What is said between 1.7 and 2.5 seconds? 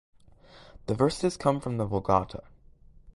the Vulgata.